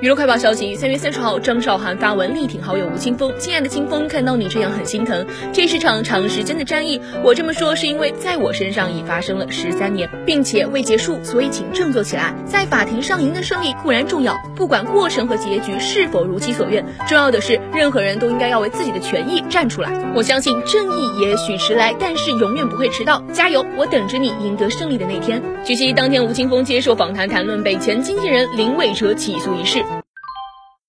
[0.00, 3.30] 娱乐快报消息：三月三十号，张韶涵发文力挺好友吴青峰。
[3.38, 5.26] 亲爱的青峰，看到你这样很心疼。
[5.52, 12.34] 这是场长时间的战役，我这么说是因为在我身上已发生了十三年，并且未结束，所以请振作起来。
[12.46, 19.92] 在法庭上赢的胜利固然重要，不管过程和结局是否如其所愿，重要的是任何人都应该要为自己的权益站出来。
[20.14, 23.22] 我相信正义也许迟来，但是永远不会迟到。
[23.34, 25.42] 加油，我等着你赢得胜利的那天。
[25.62, 29.84] 据悉，当天吴青峰接受访谈，谈论被前经纪人林伟哲起诉一事。